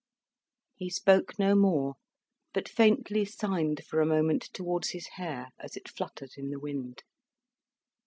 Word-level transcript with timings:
He 0.73 0.89
spoke 0.89 1.37
no 1.37 1.53
more, 1.53 1.93
but 2.55 2.67
faintly 2.67 3.23
signed 3.23 3.85
for 3.85 4.01
a 4.01 4.05
moment 4.07 4.41
towards 4.51 4.89
his 4.89 5.05
hair 5.09 5.49
as 5.59 5.77
it 5.77 5.87
fluttered 5.87 6.31
in 6.37 6.49
the 6.49 6.59
wind. 6.59 7.03